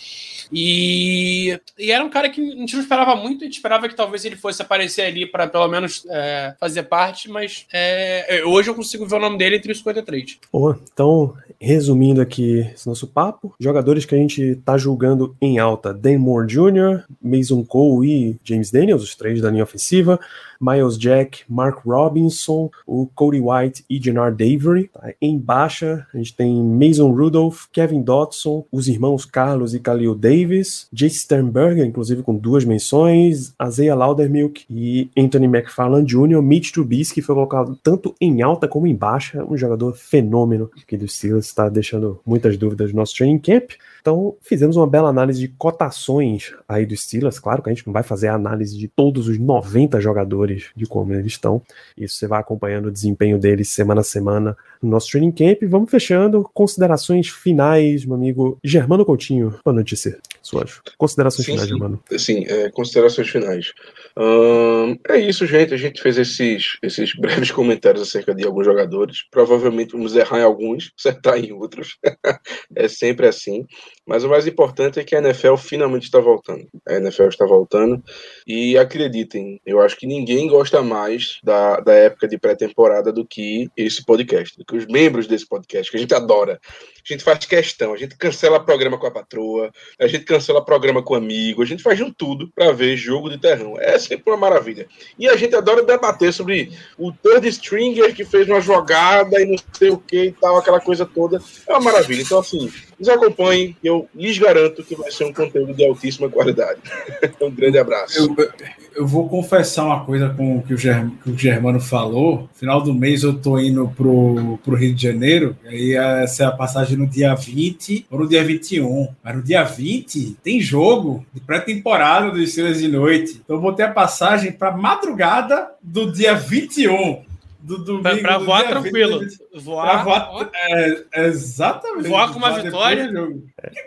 [0.53, 3.42] E, e era um cara que a gente não esperava muito.
[3.42, 7.31] A gente esperava que talvez ele fosse aparecer ali para pelo menos é, fazer parte,
[7.31, 10.38] mas é, hoje eu consigo ver o nome dele entre os 53.
[10.53, 10.81] Boa.
[10.92, 16.18] Então, resumindo aqui esse nosso papo, jogadores que a gente tá julgando em alta: Dan
[16.18, 20.19] Moore Jr., Mason Cole e James Daniels, os três da linha ofensiva,
[20.61, 24.88] Miles Jack, Mark Robinson, o Cody White e Gennard Avery.
[24.88, 25.12] Tá?
[25.20, 30.88] Em baixa, a gente tem Mason Rudolph, Kevin Dotson, os irmãos Carlos e Khalil Davis,
[30.92, 37.35] Jay Sternberger, inclusive com duas menções, Isaiah Laudermilk e Anthony McFarland Jr., Mitch Trubisky foi
[37.35, 42.20] colocado tanto em alta como em baixa, um jogador fenômeno que do Steelers está deixando
[42.27, 43.73] muitas dúvidas no nosso training camp.
[44.01, 47.38] Então, fizemos uma bela análise de cotações aí do Steelers.
[47.38, 50.87] Claro que a gente não vai fazer a análise de todos os 90 jogadores, de
[50.87, 51.63] como eles estão.
[51.97, 55.63] Isso você vai acompanhando o desempenho deles semana a semana no nosso training camp.
[55.69, 56.49] Vamos fechando.
[56.55, 59.55] Considerações finais, meu amigo Germano Coutinho.
[59.65, 60.19] Boa C.
[60.43, 61.75] Suas considerações sim, finais, sim.
[61.75, 62.03] Germano.
[62.17, 63.73] Sim, é, considerações finais.
[64.17, 65.75] Hum, é isso, gente.
[65.75, 69.25] A gente fez esses, esses breves comentários acerca de alguns jogadores.
[69.31, 71.99] Provavelmente vamos errar em alguns, acertar em outros.
[72.75, 73.67] é sempre assim.
[74.11, 76.66] Mas o mais importante é que a NFL finalmente está voltando.
[76.85, 78.03] A NFL está voltando.
[78.44, 83.70] E acreditem, eu acho que ninguém gosta mais da, da época de pré-temporada do que
[83.77, 86.61] esse podcast, do que os membros desse podcast, que a gente adora.
[86.64, 91.05] A gente faz questão, a gente cancela programa com a patroa, a gente cancela programa
[91.05, 93.77] com amigo, a gente faz um tudo para ver jogo de terrão.
[93.79, 94.88] É sempre uma maravilha.
[95.20, 99.57] E a gente adora debater sobre o third stringer que fez uma jogada e não
[99.73, 101.40] sei o que e tal, aquela coisa toda.
[101.68, 102.23] É uma maravilha.
[102.23, 102.68] Então, assim,
[103.01, 106.81] nos acompanhem e eu lhes garanto que vai ser um conteúdo de altíssima qualidade.
[107.41, 108.19] um grande abraço.
[108.19, 108.51] Eu,
[108.95, 112.49] eu vou confessar uma coisa com o que o, Ger, que o Germano falou.
[112.55, 116.53] Final do mês eu tô indo pro, pro Rio de Janeiro, aí essa é a
[116.53, 119.09] passagem no dia 20 ou no dia 21.
[119.25, 123.41] Mas no dia 20 tem jogo de pré-temporada dos Steelers de noite.
[123.43, 127.30] Então eu vou ter a passagem para madrugada do dia 21
[127.62, 128.03] do domingo.
[128.03, 129.20] Pra, pra do voar tranquilo.
[129.20, 130.05] 20, Voar.
[130.05, 132.09] pra voar- é, exatamente.
[132.09, 133.12] Voar com uma depois vitória.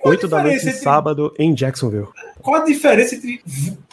[0.04, 2.08] 8 da noite, entre- sábado, em Jacksonville.
[2.42, 3.42] Qual a diferença entre,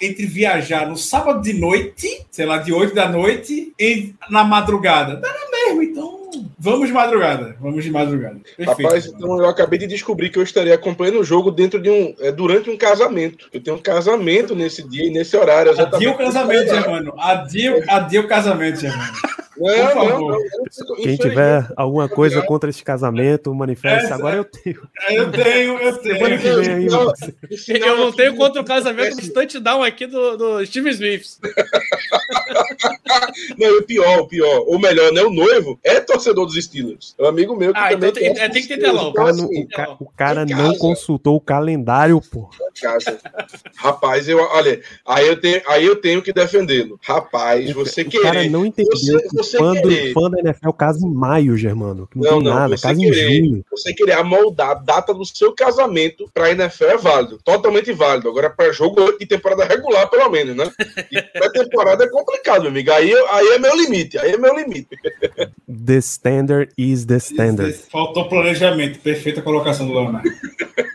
[0.02, 5.16] entre viajar no sábado de noite, sei lá, de 8 da noite, e na madrugada?
[5.16, 6.20] Dá na mesma, então
[6.58, 7.56] vamos de madrugada.
[7.60, 8.40] Vamos de madrugada.
[8.56, 8.82] Perfeito.
[8.82, 12.14] Rapaz, então eu acabei de descobrir que eu estaria acompanhando o jogo dentro de um.
[12.20, 13.48] é, durante um casamento.
[13.52, 15.70] Eu tenho um casamento nesse dia e nesse horário.
[15.80, 17.14] Adia o casamento, Germano.
[17.18, 19.12] Adia, adia o casamento, Germano.
[19.60, 20.20] Não, Por não, favor.
[20.20, 20.28] não,
[20.88, 20.96] não.
[20.96, 24.10] Quem tiver alguma coisa contra esse casamento, manifeste.
[24.10, 24.80] É, Agora eu tenho.
[25.10, 26.38] Eu tenho, eu tenho.
[26.38, 26.86] vem aí,
[27.80, 31.38] Eu não tenho contra o casamento dos touchdown aqui do, do Steve Smith.
[33.58, 34.64] Não, o pior, o pior.
[34.66, 35.22] Ou melhor, né?
[35.22, 37.14] O noivo é torcedor dos Steelers.
[37.18, 39.08] É um amigo meu que Ah, também então tem- é, tem que ter telão.
[39.10, 39.96] O cara, não, Então, o ca- não.
[40.00, 42.48] o cara não consultou o calendário, pô.
[42.96, 43.16] assim.
[43.76, 46.98] Rapaz, eu, olha, aí eu tenho, aí eu tenho que defendê-lo.
[47.02, 48.50] Rapaz, você o cara querer.
[48.50, 52.06] não entendeu você- você fã, do, fã da NFL casa em maio, Germano.
[52.06, 53.40] Que não, Não, tem não, nada, você casa em querer.
[53.40, 53.64] junho.
[53.70, 58.28] Você querer amoldar a data do seu casamento pra NFL é válido, totalmente válido.
[58.28, 60.70] Agora, pra jogo de temporada regular, pelo menos, né?
[61.10, 62.90] E pré-temporada é complicado, meu amigo.
[62.92, 64.88] Aí, aí é meu limite, aí é meu limite.
[65.86, 67.74] The standard is the standard.
[67.90, 68.98] Faltou planejamento.
[69.00, 70.28] Perfeita colocação do Leonardo.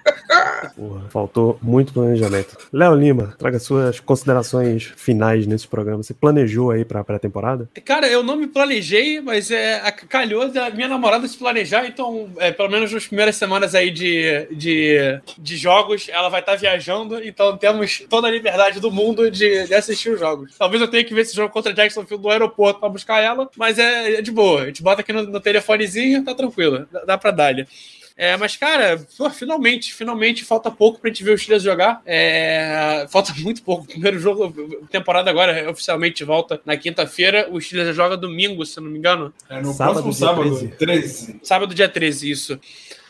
[0.76, 2.58] Porra, faltou muito planejamento.
[2.72, 6.04] Léo Lima, traga suas considerações finais nesse programa.
[6.04, 7.70] Você planejou aí pra pré-temporada?
[7.84, 12.52] Cara, eu não me planejei, mas é, calhou da minha namorada se planejar, então, é,
[12.52, 17.58] pelo menos nas primeiras semanas aí de, de, de jogos, ela vai estar viajando, então
[17.58, 20.56] temos toda a liberdade do mundo de, de assistir os jogos.
[20.58, 23.80] Talvez eu tenha que ver esse jogo contra Jacksonville no aeroporto pra buscar ela, mas
[23.80, 24.64] é, é de boa.
[24.64, 27.68] A gente bota aqui no, no telefonezinho, tá tranquilo, dá, dá pra dar-lhe.
[28.18, 32.02] É, mas, cara, pô, finalmente, finalmente falta pouco pra gente ver os Steelers jogar.
[32.06, 33.84] É, falta muito pouco.
[33.84, 34.54] O primeiro jogo,
[34.90, 37.48] temporada agora, oficialmente volta na quinta-feira.
[37.52, 39.34] O Steelers joga domingo, se não me engano.
[39.50, 40.78] É no Sábado, próximo dia sábado, 13.
[40.78, 41.40] 13.
[41.44, 42.60] Sábado, dia 13, isso.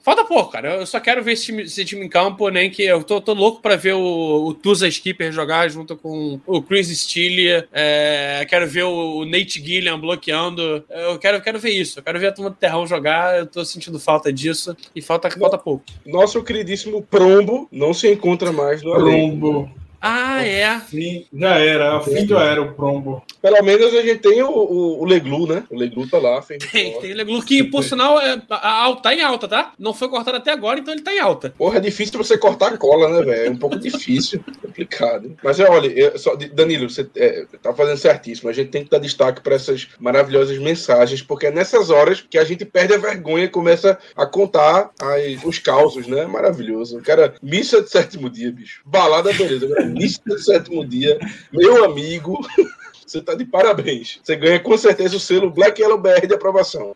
[0.05, 0.75] Falta pouco, cara.
[0.75, 3.33] Eu só quero ver esse time, esse time em campo, nem que eu tô, tô
[3.33, 7.65] louco pra ver o, o Tusa Skipper jogar junto com o Chris Steele.
[7.73, 10.85] É, quero ver o Nate Gilliam bloqueando.
[10.91, 11.97] Eu quero, quero ver isso.
[11.97, 13.39] Eu quero ver a turma do Terrão jogar.
[13.39, 14.77] Eu tô sentindo falta disso.
[14.95, 15.83] E falta, falta pouco.
[16.05, 18.93] Nosso queridíssimo Prombo não se encontra mais no.
[18.93, 19.71] Prombo.
[20.01, 20.79] Ah, é.
[20.79, 21.97] Fim, já era.
[21.97, 23.23] O fim já era o Prombo.
[23.41, 25.63] Pelo menos a gente tem o, o, o Leglu, né?
[25.69, 26.41] O Leglu tá lá.
[26.41, 26.57] Tem,
[26.99, 29.73] tem o Leglu que, por sinal, é, a, a, tá em alta, tá?
[29.77, 31.53] Não foi cortado até agora, então ele tá em alta.
[31.57, 33.47] Porra, é difícil você cortar a cola, né, velho?
[33.47, 35.35] É um pouco difícil, complicado.
[35.43, 38.49] Mas é, olha, eu só, Danilo, você é, tá fazendo certíssimo.
[38.49, 42.37] A gente tem que dar destaque para essas maravilhosas mensagens, porque é nessas horas que
[42.37, 46.25] a gente perde a vergonha e começa a contar as, os causos, né?
[46.25, 47.01] Maravilhoso.
[47.01, 48.81] Cara, missa de sétimo dia, bicho.
[48.85, 49.67] Balada, beleza.
[49.95, 51.17] Missa de sétimo dia,
[51.51, 52.39] meu amigo.
[53.05, 54.19] Você tá de parabéns.
[54.23, 56.95] Você ganha com certeza o selo Black Yellow BR de aprovação.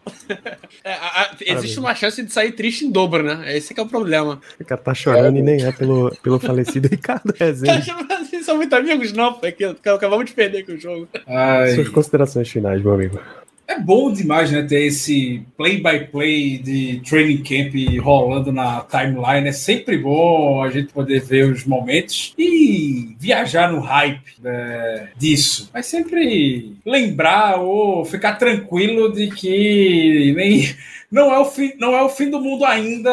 [0.84, 3.56] É, a- a- existe uma chance de sair triste em dobro, né?
[3.56, 4.42] Esse que é o problema.
[4.60, 7.94] O cara tá chorando e nem é pelo, pelo falecido Ricardo Rezende.
[8.28, 11.08] Vocês são muito amigos, não, foi que acabamos de perder aqui o jogo.
[11.28, 11.76] Ai.
[11.76, 13.20] Suas considerações finais, meu amigo.
[13.70, 19.48] É bom demais, né, ter esse play-by-play de training camp rolando na timeline.
[19.48, 25.70] É sempre bom a gente poder ver os momentos e viajar no hype né, disso.
[25.72, 30.76] Mas sempre lembrar ou ficar tranquilo de que nem
[31.12, 33.12] não é o fim, não é o fim do mundo ainda.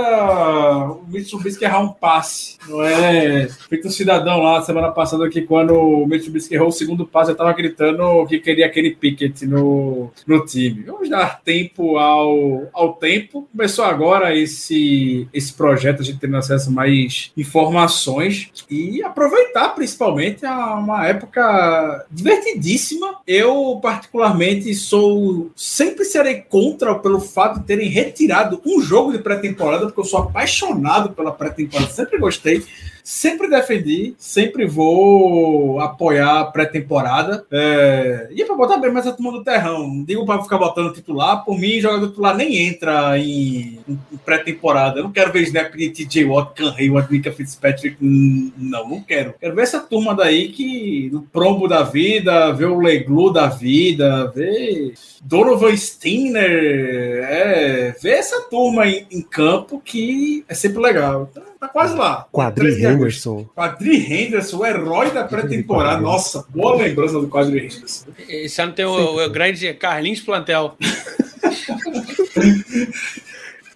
[0.91, 3.49] O Mitsubishi errar um passe, não é?
[3.69, 7.37] Feito um cidadão lá semana passada que quando o Mitsubishi errou o segundo passe, eu
[7.37, 10.83] tava gritando que queria aquele Pickett no, no time.
[10.83, 13.49] Vamos dar tempo ao, ao tempo.
[13.51, 20.45] Começou agora esse, esse projeto, a gente tendo acesso a mais informações e aproveitar principalmente
[20.45, 23.21] a uma época divertidíssima.
[23.27, 29.87] Eu, particularmente, sou sempre serei contra pelo fato de terem retirado um jogo de pré-temporada,
[29.87, 32.65] porque eu sou apaixonado pela pré-temporada, sempre gostei.
[33.07, 37.47] Sempre defendi, sempre vou apoiar a pré-temporada.
[37.53, 38.27] É...
[38.33, 39.87] E é pra botar bem mais a turma do terrão.
[39.87, 41.45] Não digo pra ficar botando titular.
[41.45, 44.99] Por mim, jogador titular nem entra em, em pré-temporada.
[44.99, 47.97] Eu não quero ver snap de TJ Watt, Can Hayward, Mika Fitzpatrick.
[48.01, 49.35] Não, não quero.
[49.39, 54.33] Quero ver essa turma daí que no prombo da vida, ver o Leglu da vida,
[54.35, 61.29] ver Donovan Steiner, é, ver essa turma em, em campo que é sempre legal.
[61.31, 62.27] Então, tá quase lá.
[62.33, 63.45] Quadri Henderson.
[63.55, 66.01] Quadri Henderson, o herói da pré-temporada.
[66.01, 68.07] Nossa, boa lembrança do Quadri Henderson.
[68.29, 70.77] Esse ano tem o, o grande Carlinhos Plantel.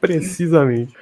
[0.01, 1.00] Precisamente.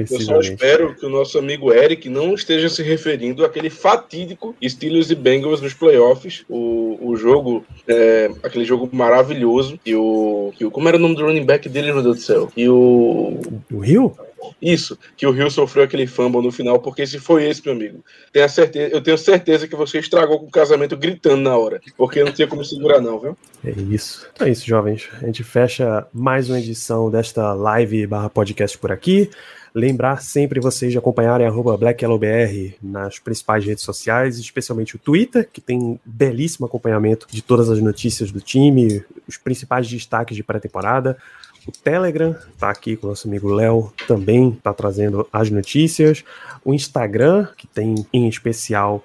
[0.00, 5.10] Eu só espero que o nosso amigo Eric não esteja se referindo àquele fatídico Steelers
[5.10, 6.44] e Bengals nos playoffs.
[6.48, 9.78] O, o jogo, é, aquele jogo maravilhoso.
[9.84, 10.70] E o, e o.
[10.70, 12.52] Como era o nome do running back dele, meu Deus do céu?
[12.56, 13.40] E o.
[13.72, 14.14] O Rio?
[14.60, 18.04] Isso, que o Rio sofreu aquele fumble no final, porque se foi esse, meu amigo,
[18.32, 22.22] tenho certeza, eu tenho certeza que você estragou com o casamento gritando na hora, porque
[22.22, 23.36] não tinha como segurar, não, viu?
[23.64, 24.26] É isso.
[24.32, 25.08] Então é isso, jovens.
[25.20, 29.30] A gente fecha mais uma edição desta live barra podcast por aqui.
[29.74, 35.98] Lembrar sempre vocês de acompanharem BlackYellowBR nas principais redes sociais, especialmente o Twitter, que tem
[36.04, 41.18] belíssimo acompanhamento de todas as notícias do time, os principais destaques de pré-temporada.
[41.66, 46.22] O Telegram está aqui com o nosso amigo Léo, também está trazendo as notícias.
[46.64, 49.02] O Instagram, que tem em especial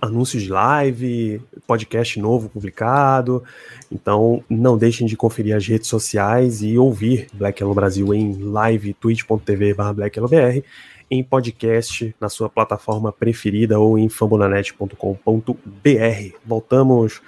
[0.00, 3.44] anúncios de live, podcast novo publicado.
[3.90, 8.92] Então, não deixem de conferir as redes sociais e ouvir Black Yellow Brasil em live
[8.94, 10.62] twitch.tv blackyellowbr,
[11.10, 16.36] em podcast na sua plataforma preferida ou em fambonanet.com.br.
[16.44, 17.22] Voltamos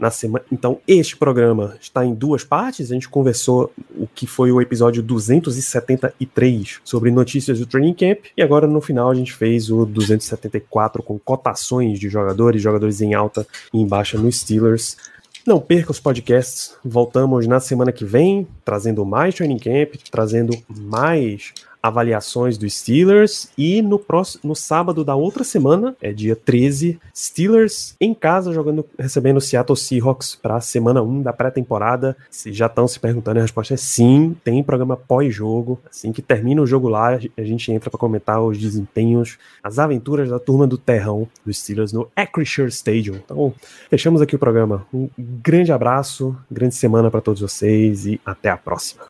[0.00, 0.44] na semana.
[0.50, 2.90] Então, este programa está em duas partes.
[2.90, 8.24] A gente conversou o que foi o episódio 273 sobre notícias do Training Camp.
[8.34, 13.12] E agora, no final, a gente fez o 274 com cotações de jogadores, jogadores em
[13.12, 14.96] alta e em baixa no Steelers.
[15.46, 16.76] Não perca os podcasts.
[16.84, 21.52] Voltamos na semana que vem, trazendo mais Training Camp, trazendo mais
[21.82, 27.94] avaliações dos Steelers e no próximo no sábado da outra semana, é dia 13, Steelers
[28.00, 32.16] em casa jogando recebendo o Seattle Seahawks para a semana 1 da pré-temporada.
[32.30, 35.78] Se já estão se perguntando, a resposta é sim, tem programa pós-jogo.
[35.88, 40.28] Assim que termina o jogo lá, a gente entra para comentar os desempenhos, as aventuras
[40.30, 43.16] da turma do terrão dos Steelers no Acrisure Stadium.
[43.16, 43.52] Então,
[43.88, 44.86] fechamos aqui o programa.
[44.92, 49.09] Um grande abraço, grande semana para todos vocês e até a próxima.